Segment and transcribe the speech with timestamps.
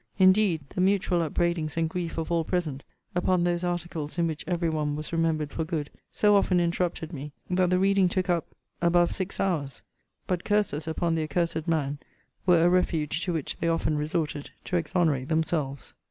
[0.17, 4.67] Indeed, the mutual upbraidings and grief of all present, upon those articles in which every
[4.67, 8.47] one was remembered for good, so often interrupted me, that the reading took up
[8.81, 9.83] above six hours.
[10.25, 11.99] But curses upon the accursed man
[12.47, 15.93] were a refuge to which they often resorted to exonerate themselves.